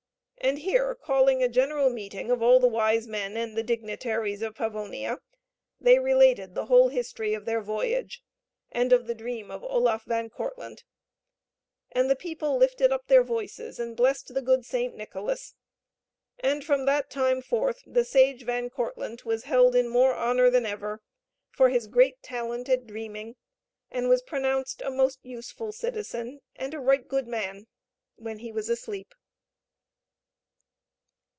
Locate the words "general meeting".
1.47-2.31